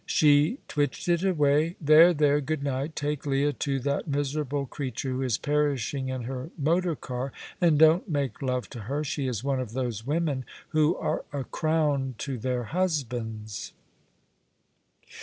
[0.07, 1.75] She twitched it away.
[1.79, 2.95] "There there goodnight.
[2.95, 7.31] Take Leah to that miserable creature who is perishing in her motor car,
[7.61, 9.03] and don't make love to her.
[9.03, 13.73] She is one of those women who are a crown to their husbands."